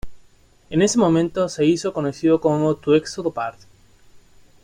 [0.71, 3.59] En ese momento se hizo conocido como Tuxedo Park.